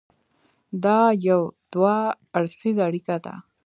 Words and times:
دا 0.83 0.99
یو 1.29 1.41
دوه 1.73 1.95
اړخیزه 2.37 2.81
اړیکه 2.89 3.15
ده. 3.25 3.33